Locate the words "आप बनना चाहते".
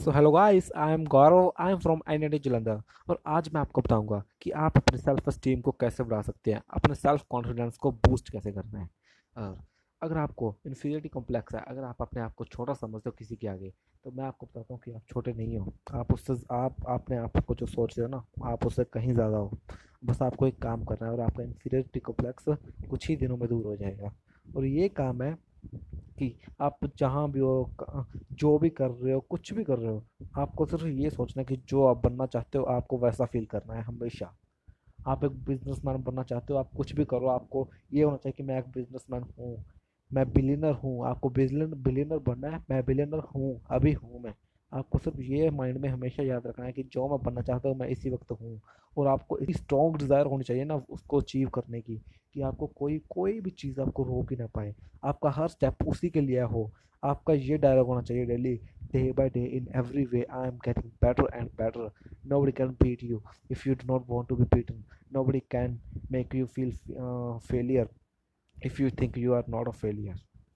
31.86-32.58